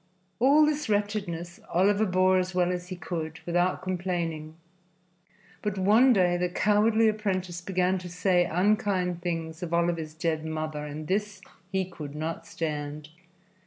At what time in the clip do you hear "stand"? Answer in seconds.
12.47-13.09